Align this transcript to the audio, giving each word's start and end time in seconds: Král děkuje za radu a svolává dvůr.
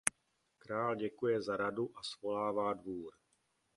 Král 0.57 0.95
děkuje 0.95 1.41
za 1.41 1.57
radu 1.57 1.91
a 1.97 2.03
svolává 2.03 2.73
dvůr. 2.73 3.13